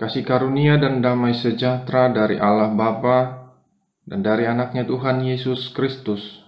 [0.00, 3.52] Kasih karunia dan damai sejahtera dari Allah Bapa
[4.08, 6.40] dan dari anaknya Tuhan Yesus Kristus.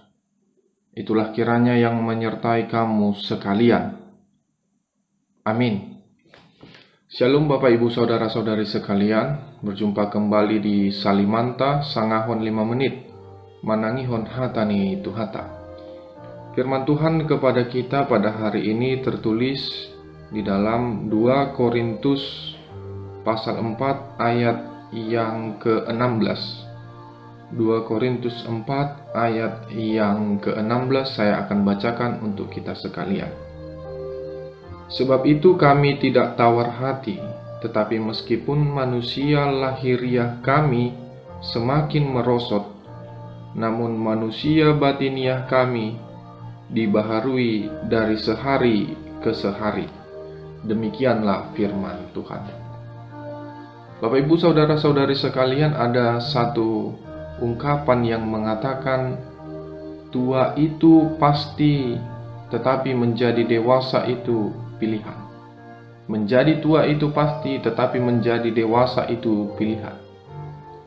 [0.97, 3.93] Itulah kiranya yang menyertai kamu sekalian.
[5.45, 6.01] Amin.
[7.13, 13.05] Shalom Bapak Ibu Saudara-saudari sekalian, berjumpa kembali di Salimanta Sangahon 5 menit,
[13.61, 15.45] Manangihon Hatani Tuhata.
[16.57, 19.93] Firman Tuhan kepada kita pada hari ini tertulis
[20.33, 22.53] di dalam 2 Korintus
[23.21, 24.57] pasal 4 ayat
[24.93, 26.41] yang ke-16.
[27.53, 33.29] 2 Korintus 4 ayat yang ke-16 saya akan bacakan untuk kita sekalian.
[34.89, 37.17] Sebab itu kami tidak tawar hati,
[37.61, 40.93] tetapi meskipun manusia lahiriah kami
[41.41, 42.69] semakin merosot,
[43.57, 45.97] namun manusia batiniah kami
[46.69, 50.04] dibaharui dari sehari ke sehari.
[50.65, 52.41] Demikianlah firman Tuhan.
[54.01, 56.91] Bapak, ibu, saudara-saudari sekalian, ada satu
[57.37, 59.21] ungkapan yang mengatakan
[60.09, 61.95] tua itu pasti,
[62.49, 65.15] tetapi menjadi dewasa itu pilihan.
[66.09, 69.95] Menjadi tua itu pasti, tetapi menjadi dewasa itu pilihan.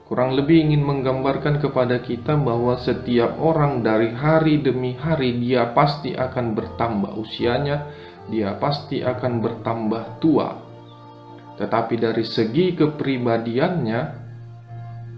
[0.08, 6.16] Kurang lebih ingin menggambarkan kepada kita bahwa setiap orang dari hari demi hari dia pasti
[6.16, 7.84] akan bertambah usianya,
[8.28, 10.48] dia pasti akan bertambah tua.
[11.58, 14.00] Tetapi dari segi kepribadiannya,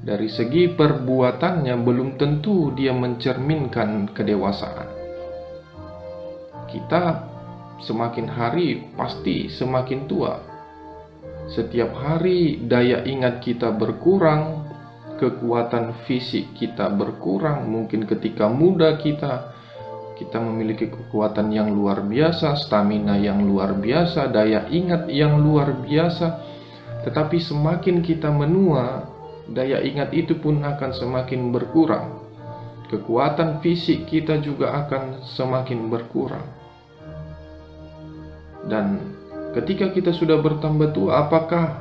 [0.01, 4.89] dari segi perbuatannya belum tentu dia mencerminkan kedewasaan.
[6.71, 7.03] Kita
[7.83, 10.35] semakin hari pasti semakin tua.
[11.51, 14.71] Setiap hari daya ingat kita berkurang,
[15.21, 17.69] kekuatan fisik kita berkurang.
[17.69, 19.53] Mungkin ketika muda kita
[20.21, 26.45] kita memiliki kekuatan yang luar biasa, stamina yang luar biasa, daya ingat yang luar biasa.
[27.09, 29.09] Tetapi semakin kita menua,
[29.49, 32.21] daya ingat itu pun akan semakin berkurang.
[32.93, 36.45] Kekuatan fisik kita juga akan semakin berkurang.
[38.69, 39.01] Dan
[39.57, 41.81] ketika kita sudah bertambah tua, apakah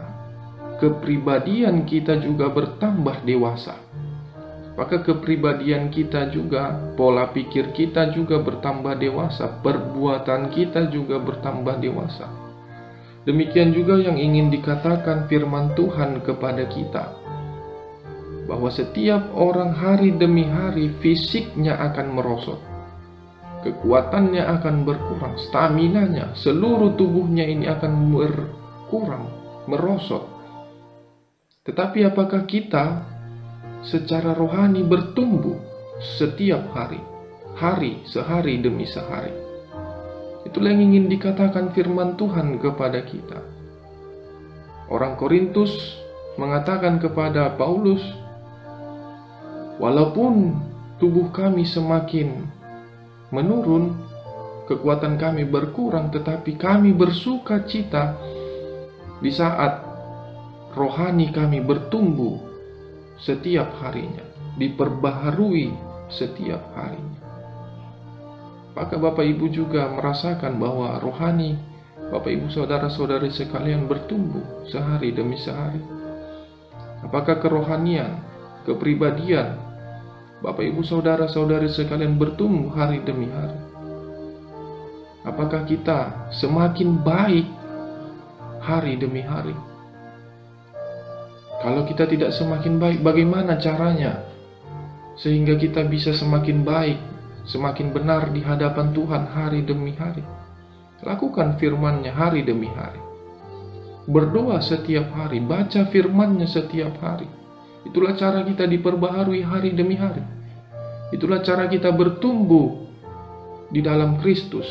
[0.79, 3.88] kepribadian kita juga bertambah dewasa?
[4.79, 12.31] Apakah kepribadian kita juga, pola pikir kita juga bertambah dewasa, perbuatan kita juga bertambah dewasa?
[13.27, 17.11] Demikian juga yang ingin dikatakan firman Tuhan kepada kita
[18.47, 22.63] bahwa setiap orang hari demi hari fisiknya akan merosot.
[23.67, 29.27] Kekuatannya akan berkurang, stamina-nya, seluruh tubuhnya ini akan berkurang,
[29.67, 30.23] merosot.
[31.67, 33.18] Tetapi apakah kita
[33.83, 35.55] secara rohani bertumbuh
[35.99, 36.99] setiap hari,
[37.55, 39.31] hari sehari demi sehari?
[40.47, 43.39] Itulah yang ingin dikatakan firman Tuhan kepada kita.
[44.89, 45.99] Orang Korintus
[46.39, 48.01] mengatakan kepada Paulus,
[49.79, 50.59] Walaupun
[50.99, 52.43] tubuh kami semakin
[53.31, 53.95] menurun,
[54.67, 58.19] kekuatan kami berkurang, tetapi kami bersuka cita
[59.23, 59.79] di saat
[60.75, 62.48] rohani kami bertumbuh
[63.19, 64.23] setiap harinya,
[64.55, 65.75] diperbaharui
[66.09, 67.19] setiap harinya.
[68.73, 71.59] Maka Bapak Ibu juga merasakan bahwa rohani
[72.09, 75.83] Bapak Ibu saudara-saudari sekalian bertumbuh sehari demi sehari.
[77.05, 78.23] Apakah kerohanian,
[78.65, 79.59] kepribadian
[80.39, 83.59] Bapak Ibu saudara-saudari sekalian bertumbuh hari demi hari.
[85.27, 87.47] Apakah kita semakin baik
[88.63, 89.68] hari demi hari?
[91.59, 94.23] Kalau kita tidak semakin baik, bagaimana caranya
[95.19, 96.99] sehingga kita bisa semakin baik,
[97.43, 100.23] semakin benar di hadapan Tuhan hari demi hari?
[101.03, 102.99] Lakukan firman-Nya hari demi hari.
[104.07, 107.39] Berdoa setiap hari, baca firman-Nya setiap hari
[107.87, 110.23] Itulah cara kita diperbaharui hari demi hari.
[111.15, 112.85] Itulah cara kita bertumbuh
[113.71, 114.67] di dalam Kristus.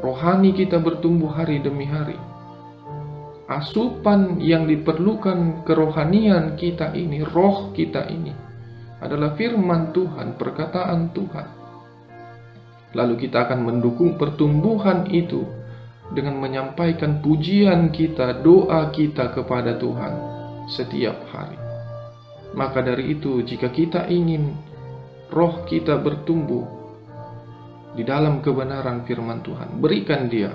[0.00, 2.16] Rohani kita bertumbuh hari demi hari.
[3.48, 8.28] Asupan yang diperlukan kerohanian kita ini, roh kita ini,
[9.00, 11.48] adalah firman Tuhan, perkataan Tuhan.
[12.92, 15.48] Lalu kita akan mendukung pertumbuhan itu
[16.12, 20.12] dengan menyampaikan pujian kita, doa kita kepada Tuhan
[20.68, 21.56] setiap hari.
[22.52, 24.52] Maka dari itu, jika kita ingin
[25.32, 26.68] roh kita bertumbuh
[27.96, 30.52] di dalam kebenaran firman Tuhan, berikan dia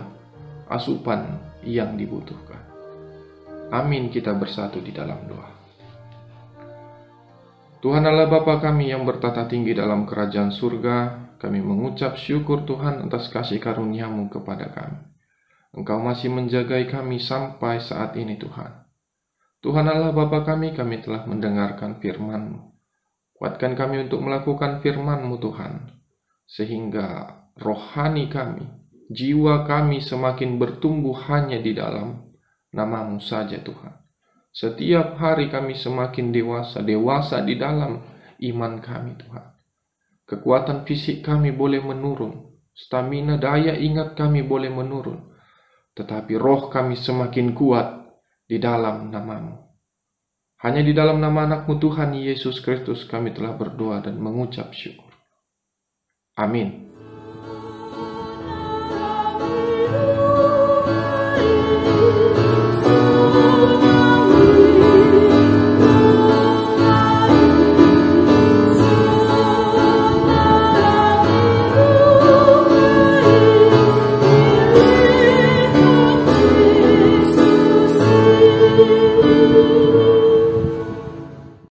[0.70, 2.73] asupan yang dibutuhkan.
[3.70, 5.54] Amin kita bersatu di dalam doa.
[7.84, 10.98] Tuhan Allah Bapa kami yang bertata tinggi dalam kerajaan surga,
[11.36, 15.04] kami mengucap syukur Tuhan atas kasih karuniamu kepada kami.
[15.76, 18.88] Engkau masih menjagai kami sampai saat ini Tuhan.
[19.60, 22.72] Tuhan Allah Bapa kami, kami telah mendengarkan firman-Mu.
[23.36, 25.92] Kuatkan kami untuk melakukan firman-Mu Tuhan,
[26.48, 28.64] sehingga rohani kami,
[29.12, 32.33] jiwa kami semakin bertumbuh hanya di dalam
[32.74, 33.94] namamu saja Tuhan.
[34.54, 38.02] Setiap hari kami semakin dewasa, dewasa di dalam
[38.38, 39.46] iman kami Tuhan.
[40.30, 45.34] Kekuatan fisik kami boleh menurun, stamina daya ingat kami boleh menurun,
[45.98, 48.02] tetapi roh kami semakin kuat
[48.46, 49.58] di dalam namamu.
[50.62, 55.12] Hanya di dalam nama anakmu Tuhan Yesus Kristus kami telah berdoa dan mengucap syukur.
[56.40, 56.90] Amin.
[61.84, 62.33] Thank you.